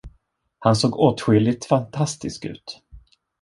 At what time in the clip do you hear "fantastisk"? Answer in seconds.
1.65-2.45